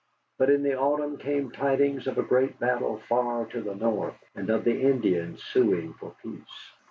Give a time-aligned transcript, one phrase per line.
[0.39, 4.49] But in the autumn came tidings of a great battle far to the north, and
[4.49, 6.71] of the Indians suing for peace.